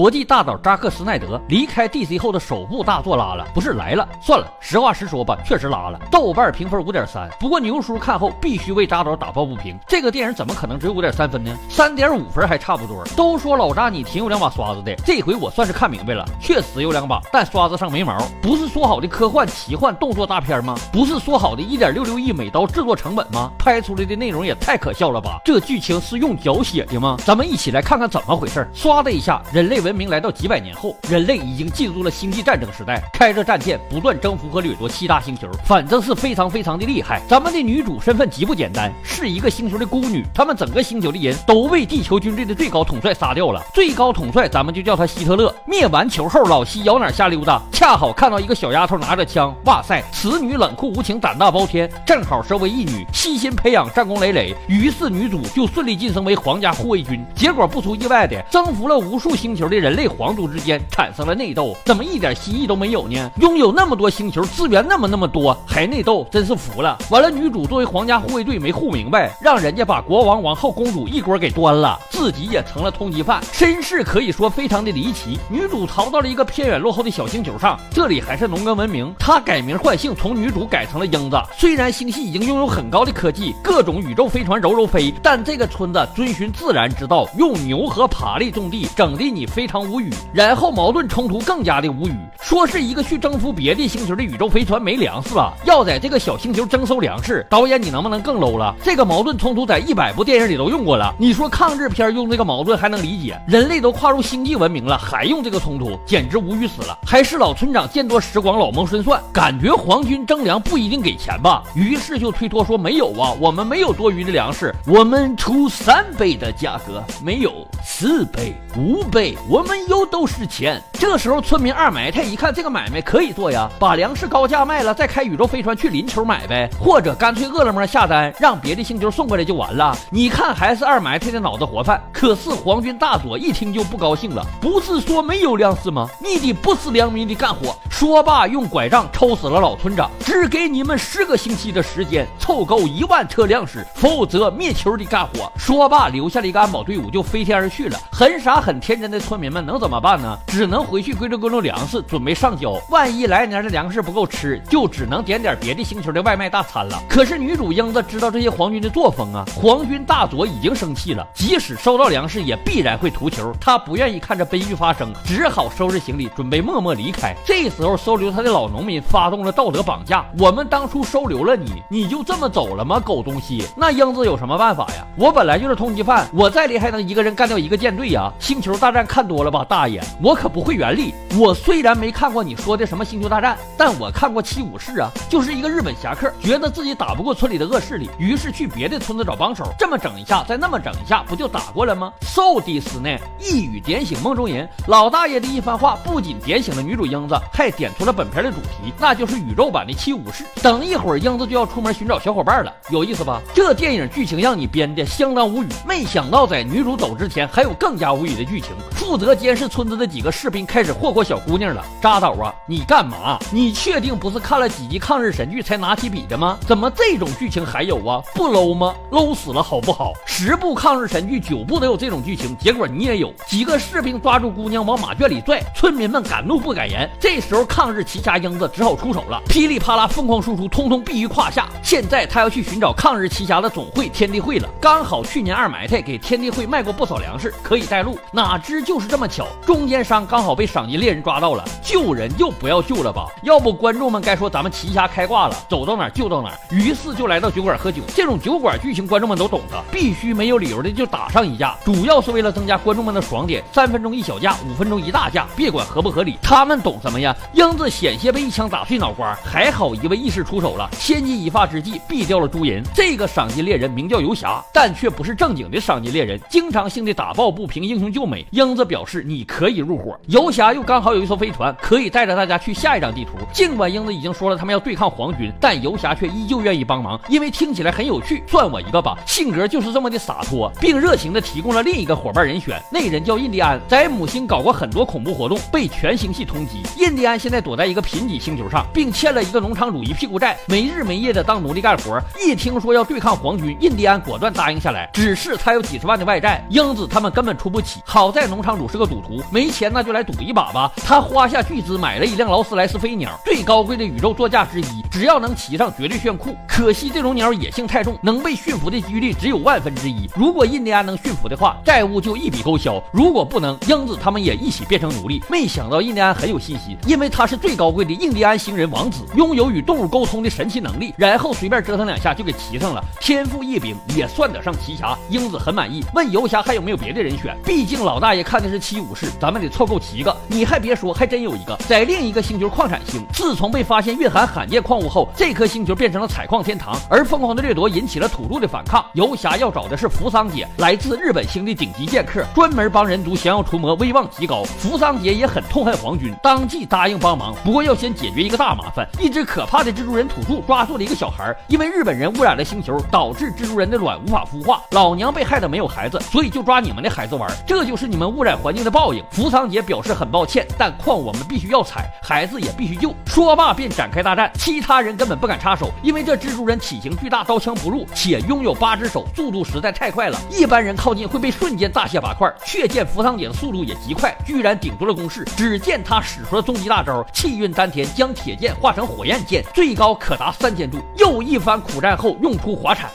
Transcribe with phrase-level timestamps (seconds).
[0.00, 6.00] 国际大导扎克施奈德离开 DC 后的首部大作拉了，不是来了，算了，实话实说吧，确实拉了。
[6.10, 11.54] 豆瓣评分五点三，不过牛叔看后必须为扎导打抱不平，这个电影怎么可能只有五点三分呢？
[11.68, 13.04] 三点五分还差不多。
[13.14, 18.16] 都说老扎你挺有两把刷子的，这回我算是看明白了，确实有两把，但刷子上没毛。
[18.40, 20.78] 不是说好的科幻、奇幻、动作大片吗？
[20.90, 23.52] 不是说好的一点六六亿美刀制作成本吗？
[23.58, 25.42] 拍出来的内容也太可笑了吧？
[25.44, 27.18] 这剧情是用脚写的吗？
[27.22, 28.66] 咱们一起来看看怎么回事。
[28.74, 29.89] 唰的一下，人类文。
[29.90, 37.20] 文明来到几百年后，人类已经进入了星际战争时代，开着战舰不断征服和掠夺七大星球，反正是非常非常的厉害。
[37.28, 40.24] 咱们的女主身份极不简单，是一个星球的孤女。
[40.32, 43.60] 他们整个星球的人都被地球军队的最高统帅杀掉了。
[43.74, 45.52] 最高统帅咱们就叫他希特勒。
[45.66, 49.52] 灭完球后，老希摇哪瞎溜达，恰好看到一个小丫头拿着枪。
[49.64, 54.54] 哇塞，此女冷酷无情，胆大包天，正好身为一女，悉心培养，战功累累。
[54.68, 57.20] 于是女主就顺利晋升为皇家护卫军。
[57.34, 59.79] 结果不出意外的，征服了无数星球的。
[59.80, 63.30] 人类皇族之间产生了内斗，怎么一点新意都没有呢？
[63.40, 66.98] 拥有那么多星球，资源那么那么多，还内斗，真是服了。
[67.08, 75.38] 完了，女主作为皇家护卫队没护明白，让人家把国王、王后、公主一锅给端了，自己也成了通缉犯，身世可以说非常的离奇。
[75.48, 79.14] 女主逃到了一个偏远落后的小星球上，这里还是农耕文明。
[79.18, 81.40] 她改名换姓，从女主改成了英子。
[81.56, 89.59] 虽然星系已经拥有很高的科技，各种宇宙飞船柔柔飞，但这个村子遵循自然之道，用牛和爬犁种地，整的你非。
[89.60, 92.14] 非常无语，然后矛盾冲突更加的无语。
[92.40, 97.46] 说是一个去征服别的星球的宇宙飞船没粮食了，要在这个小星球征收粮食。
[97.50, 98.74] 导演，你能不能更 low 了？
[98.82, 101.14] 这个矛盾冲突在一百部电影里都用过了。
[101.18, 103.38] 你说抗日片用这个矛盾还能理解？
[103.46, 106.98] 人类都跨入星际文明了，还用这个冲突，简直无语死了。
[107.06, 111.62] 还是老村长见多识广，老谋深算，感觉皇军征粮不一定给钱吧？
[111.74, 117.52] 于是就推脱说没有啊，我们没有多余的粮食，我们出三倍的价格，没有
[117.84, 119.60] 四倍、五倍，我。
[119.70, 120.82] 们又都是钱。
[120.92, 129.96] 这时候，村民二埋汰一看这个买卖可以做呀，把粮食高价卖了，再开宇宙飞船去邻球买呗，或者干脆饿了么下单，让别的星球送过来就完了。
[130.10, 132.02] 你看，还是二埋汰的脑子活泛。
[132.12, 136.08] 可是皇军大佐一听就不高兴了，不是说没有粮食吗？
[136.18, 137.74] 你的不是良民的干活。
[137.88, 145.50] 说罢，用拐杖抽死了老村长，只给你们十个星期的时间，凑够一万车粮食，否则灭球的干活。
[145.56, 147.98] 说罢，留下了一个安保队伍，就飞天而去了。
[148.10, 149.50] 很傻很天真的村民。
[149.50, 150.38] 们能怎么办呢？
[150.46, 152.80] 只能回去归置归置粮食，准备上交。
[152.88, 157.02] 万一来年的粮食不够吃，就只能点点别的星球的外卖大餐了。
[157.08, 163.52] 可是女主英子知道这些皇军的作风啊，皇军大佐已经生气了，即使收到粮食，也必然会屠球。
[163.60, 167.34] 他不愿意看着悲剧发生，只好收拾行李，准备默默离开。
[167.44, 173.00] 这时候，收留他的老农民发动了道德绑架：我们当初收留了你，你就这么走了吗？
[173.00, 173.64] 狗东西！
[173.76, 175.04] 那英子有什么办法呀？
[175.16, 178.32] 我本来就是通缉犯，我再厉害能一个人干掉一个舰队呀？
[178.38, 179.40] 星球大战看多。
[179.40, 181.14] 了吧，大爷，我可不会原力。
[181.38, 189.72] 我虽然没看过你说的什么星球大战，但我看过七武士啊，就是一个日本侠客，觉得自己打不过村里的恶势力，于是去别的村子找帮手。
[189.78, 193.16] 这么整一下，再那么整一下，不就打过了吗？So this 呢？
[193.38, 194.68] 一语点醒梦中人。
[194.86, 200.44] 老大爷的一番话，不仅点醒了女主英子，还点出了本片的主题，那就是宇宙版的七武士。
[200.62, 203.40] 等一会儿，英子就要出门寻找小伙伴了，有意思吧？
[203.54, 205.68] 这电影剧情让你编的相当无语。
[205.86, 208.70] 没想到在女主走之前，还有更加无语的剧情。
[208.92, 209.30] 负责。
[209.40, 211.82] 监视村子的几个士兵开始霍霍小姑娘了。
[212.02, 213.38] 扎导啊，你干嘛？
[213.50, 216.58] 你确定不是看了几集抗日神剧才拿起笔的吗？
[216.66, 218.20] 怎么这种剧情还有啊？
[218.34, 220.12] 不 low 吗？low 死了好不好？
[220.26, 223.32] 十部抗日神剧九部都有这种剧情，结果你也有。
[223.46, 227.08] 几个士兵抓住姑娘往马圈里拽，村民们敢怒不敢言。
[227.18, 231.66] 这时候抗日奇侠英子只好出手了，噼里啪啦疯狂输出，通通毙于胯下。
[231.82, 234.68] 现在他要去寻找抗日奇侠的总会天地会了。
[234.92, 238.18] 刚好去年二埋汰给天地会卖过不少粮食，可以带路。
[238.32, 239.28] 哪知就是这么。
[239.28, 246.58] 巧，中间商刚好被赏金猎人抓到了，救人就不要救了吧，要不观众们该说咱们奇侠开挂了，走到哪儿救到哪儿。
[246.70, 253.62] 于是就来到酒馆喝酒，这种酒馆剧情观众们都懂的，必须没有理由的就打上一架，主要是为了增加观众们的爽点。
[253.72, 257.32] 三分钟一小架，五分钟一大架，别管合不合理，他们懂什么呀？
[257.52, 262.82] 英子险些被一枪打碎脑瓜，还好一位义士出手了，千钧一发之际毙掉了朱银。
[262.92, 268.46] 这个赏金猎人名叫游侠，但但却不是正经的赏金猎人，经常性的打抱不平，英雄救美。
[268.52, 269.22] 英子表示。
[269.22, 273.32] 你可以入伙，游侠又刚好有一艘飞船，可以带着大家去下一张地图。
[273.52, 278.42] 尽管英子已经说了他们要对抗皇军，但游侠却依旧愿意帮忙，因为听起来很有趣。
[278.46, 282.82] 算我一个吧，性格就是这么的洒脱，并热情的提供了另一个伙伴人选。
[282.90, 286.80] 那人叫印第安，在母星搞过很多恐怖活动，被全星系通缉。
[286.98, 292.18] 印第安现在躲在一个贫瘠星球上，并欠了一个农场主一屁股债，没日没夜的当奴隶干活。
[292.42, 295.08] 一听说要对抗皇军，印第安果断答应应下来。
[295.14, 298.02] 只是他有几十万的外债，英子他们根本出不起。
[298.04, 298.90] 好在农场主。
[298.90, 300.90] 是个赌徒，没钱那就来赌一把吧。
[300.96, 306.56] 他花下巨资买了一辆劳斯莱斯飞鸟，最高贵的宇宙座驾之一，只要能骑上绝对炫酷。
[306.66, 310.28] 可惜这种鸟野性太重，能被驯服的几率只有万分之一。
[310.34, 315.40] 如果印第安能驯服的话，债务就一笔勾销；如果不能，英子他们也一起变成奴隶。
[315.48, 321.14] 没想到印第安很有信心，因为他是最高贵的印第安星人王子，拥有与动物沟通的神奇能力。
[321.16, 325.16] 然后随便折腾两下就给骑上了，天赋异禀，也算得上奇侠。
[325.28, 327.56] 英子很满意，问游侠还有没有别的人选。
[327.64, 330.36] 毕竟老大爷看的是七武士，咱们得凑够七个。
[330.48, 333.24] 你还别说，还真有一个，在另一个星球矿产星。
[333.32, 339.04] 自从被发现蕴含罕见矿物后，这颗星球变成了采矿天堂，而疯狂的掠夺引起了土著的反抗。
[339.14, 344.62] 游侠要找的是扶桑姐，来自日本星的顶级剑客，专门帮人族降妖除魔，威望极高。
[344.64, 359.22] 扶桑姐也很痛恨皇军，当即答应帮忙，不过要先解决一个大麻烦：一只可怕的蜘蛛人土著抓住了一个小孩，因为日本人污染了星球，导致蜘蛛人的卵无法孵化，老娘被害的没有孩子，所以就抓你们的孩子玩，这就是你们污染环境的报应。
[359.30, 363.14] 扶桑姐表示很抱歉，但矿我们必须要采，孩子也必须救。
[363.26, 372.52] 说罢便展开大战，其他人根本不敢插手，因为这蜘蛛人体型巨大，刀枪不入，且拥有八只手，速度实在太快了，一般人靠近会被瞬间大卸八块。
[372.64, 375.44] 却见扶桑姐的速度也极快，居然顶住了攻势。
[375.56, 380.98] 只见他使出了终极大招，气运丹田，将铁剑化成火焰剑，最高可达三千度。
[381.16, 383.10] 又一番苦战后，用出滑铲。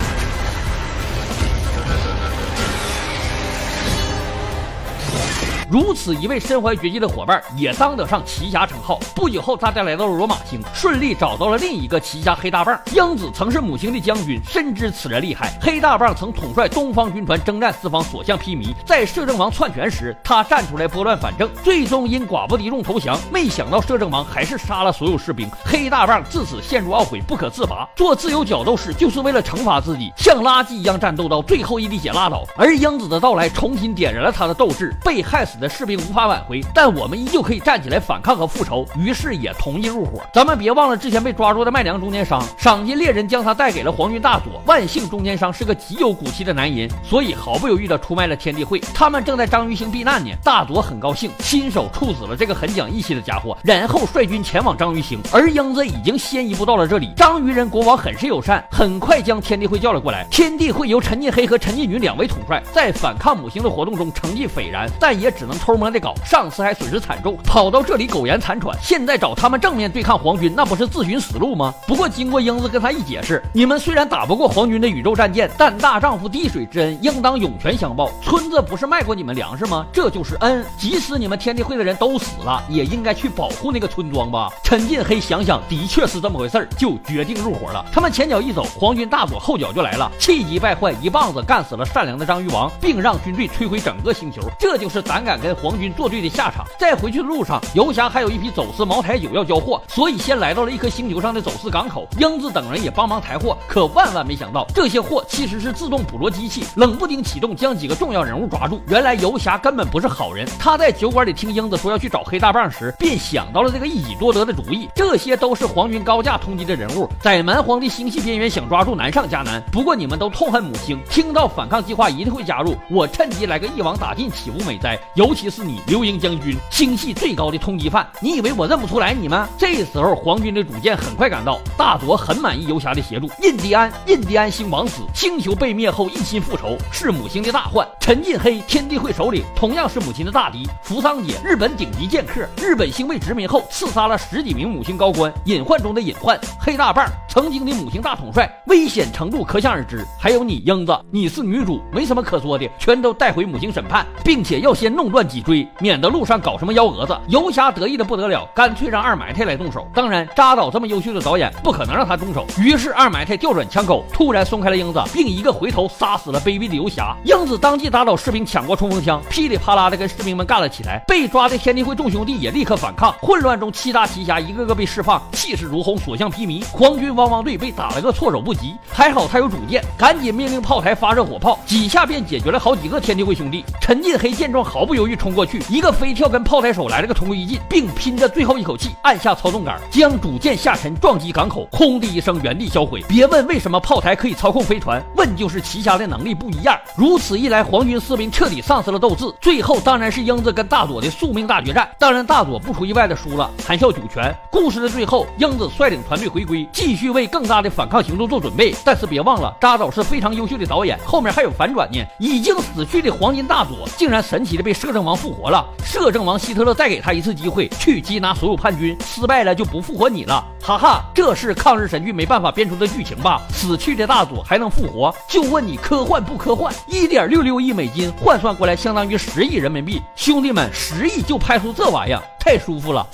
[5.70, 9.00] 如此一位身怀绝技的伙伴，也当得上奇侠称号。
[9.16, 12.80] 不久后，大家来到了罗马星，顺利找到了另一个奇侠黑大棒。
[12.94, 15.58] 英子曾是母星的将军，深知此人厉害。
[15.60, 18.76] 黑大棒曾统帅东方军团征战四方，所向披靡。
[18.86, 23.18] 在摄政王篡权时，他站出来拨乱反正，最终因寡不敌众投降。
[23.32, 27.90] 没想到摄政王还是杀了所有士兵，黑大棒自此陷入懊悔，不可自拔。
[27.96, 32.44] 做自由角斗士就是为了惩罚自己，像垃圾一样战斗到最后一滴血拉倒。
[32.56, 34.94] 而英子的到来，重新点燃了他的斗志。
[35.04, 35.55] 被害死。
[35.60, 38.86] 的士兵无法挽回，但我们依旧可以站起来反抗和复仇。
[38.98, 40.22] 于是也同意入伙。
[40.34, 44.62] 咱们别忘了之前被抓住的麦良中间商，赏金猎人将他带给了皇军大佐。
[44.66, 48.80] 万幸中间商是个极有骨气的男人，所以毫不犹豫地出卖了天地会。
[48.94, 50.32] 他们正在章鱼星避难呢。
[50.44, 55.20] 大佐很高兴，亲手处死了这个很讲义气的家伙，然后率军前往章鱼星。
[55.32, 57.14] 而英子已经先一步到了这里。
[57.16, 60.26] 章鱼人国王很是友善，很快将天地会叫了过来。
[60.30, 65.56] 天地会由陈进黑和陈进女两位统帅，在反抗母星的活动中成绩斐然，但也只只能。
[65.66, 71.74] 偷摸的搞，上次还损失惨重，跑到这里苟延残喘，现在找他们正面对抗皇军，那不是自寻死路吗？
[71.88, 78.12] 不过经过英子跟他一解释，你们虽然打不过皇军的宇宙战舰，但大丈夫滴水之恩应当涌泉相报。
[78.22, 79.86] 村子不是卖过你们粮食吗？
[79.92, 80.64] 这就是恩。
[80.78, 84.50] 即使你们天地会的人都死了，也应该去保护那个村庄吧。
[84.64, 87.84] 陈进黑想想，的确是这么回事，就决定入伙了。
[87.92, 94.42] 他们前脚一走，皇军大佐后脚就来了，气急败坏，一棒子干死了善良的章鱼王，并让军队摧毁整个星球。
[94.60, 95.35] 这就是胆敢。
[95.36, 96.66] 敢跟皇军作对的下场。
[96.80, 102.08] 在回去的路上，游侠还有一批走私茅台酒要交货，所以先来到了一颗星球上的走私港口。
[102.18, 108.82] 英子等人也帮忙抬货，可万万没想到，这些货其实是自动捕捉机器，冷不丁启动，将几个重要人物抓住。
[108.88, 114.88] 原来游侠根本不是好人，他在酒馆里听英子说要去找黑大棒时，便想到了这个一举多得的主意。
[114.96, 119.62] 这些都是皇军高价通缉的人物，在蛮荒的星系边缘想抓住难上加难。
[119.70, 124.98] 不过你们都痛恨母星，听到反抗计划一定会加入，我趁机来个一网打尽，岂不美哉？
[125.16, 125.46] 游尤其。
[125.56, 129.48] 是你刘英将军，星系最高的通缉犯，你以为我认不出来你吗？
[129.58, 133.30] 这时候，皇军的主舰很快赶到，大佐很满意游侠的协助。
[133.42, 137.88] 印第安，印第安星王子，星球被灭后一心复仇，是母星的大患。
[138.02, 140.68] 陈进黑，天地会首领，同样是母亲的大敌。
[140.84, 146.38] 扶桑姐，日本顶级剑客，日本星被殖民后刺杀了十几名母星高官，隐患中的隐患。
[146.60, 150.06] 黑大棒，曾经的母星大统帅，危险程度可想而知。
[150.20, 155.46] 还有你英子，你是女主，没什么可说的，全都带回母星审判，并且要先弄乱几。
[155.46, 157.16] 追，免得路上搞什么幺蛾子。
[157.28, 159.88] 游侠得意的不得了，干脆让二埋汰来动手。
[159.94, 162.48] 当然，扎导这么优秀的导演，不可能让他动手。
[162.58, 167.16] 于是二埋汰调转枪口，突然松开了英子，并一个回头杀死了卑鄙的游侠。
[167.26, 170.98] 英子当即打倒士兵，抢过冲锋枪，噼里啪啦的跟士兵们干了起来。
[171.08, 173.14] 被抓的天地会众兄弟也立刻反抗。
[173.22, 176.66] 混乱中，七大奇侠一个个被释放，气势如虹，所向披靡。
[176.72, 178.76] 皇军汪汪队被打了个措手不及。
[178.92, 183.64] 还好他有主见，赶紧命令炮台发射火炮，几下便解决了好几个天地会兄弟。
[183.80, 185.36] 陈进黑见状，毫不犹豫豫冲。
[185.36, 193.04] 过去一个飞跳，跟炮台手来了个同归于尽，并拼着最后一口气按下操纵杆，将主舰下沉撞击港口，轰的一声原地销毁。
[193.06, 196.80] 别问为什么炮台可以操控飞船，问就是旗下的能力不一样。
[196.96, 199.26] 如此一来，皇军士兵彻底丧失了斗志。
[199.42, 201.90] 最后当然是英子跟大佐的宿命大决战。
[202.00, 204.34] 当然大佐不出意外的输了，含笑九泉。
[204.50, 208.74] 故事的最后，英子率领团队回归，继续为更大的反抗行动做准备。
[208.86, 212.00] 但是别忘了，扎导是非常优秀的导演，后面还有反转呢。
[212.20, 214.86] 已经死去的黄金大佐竟然神奇的被射。
[214.96, 215.66] 政王复活了。
[215.84, 220.42] 摄政王希特勒再给他一次机会，去缉拿所有叛军，失败了就不复活你了。
[220.64, 223.42] 哈哈，这是抗日神剧没办法编出的剧情吧？
[223.50, 225.14] 死去的大佐还能复活？
[225.28, 226.74] 就问你科幻不科幻？
[226.88, 230.02] 一点六六亿美金换算过来，相当于十亿人民币。
[230.16, 233.06] 兄弟们，十亿就拍出这玩意儿，太舒服了。